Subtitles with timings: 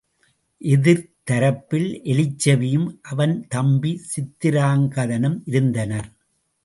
[0.61, 6.09] எதிர்த்தரப்பில் Ilyich செவியும் அவன் தம்பி சித்திராங்கதனும் இருந்தனர்.